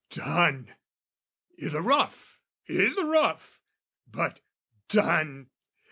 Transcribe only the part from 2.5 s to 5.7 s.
i' the rough! But done!